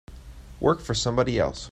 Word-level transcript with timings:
Work 0.59 0.81
for 0.81 0.95
somebody 0.95 1.37
else. 1.37 1.69